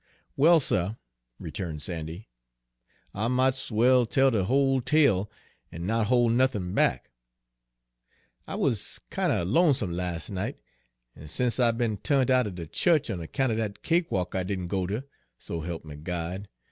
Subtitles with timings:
[0.35, 0.95] "Well, suh,"
[1.37, 2.27] returned Sandy,
[3.13, 5.29] "I mought's well tell de whole tale
[5.71, 7.11] an' not hol' nothin' back.
[8.47, 10.59] I wuz kind er lonesome las' night,
[11.15, 14.65] an' sence I be'n tu'ned outen de chu'ch on account er dat cakewalk I didn'
[14.65, 15.03] go ter,
[15.37, 16.47] so he'p me God!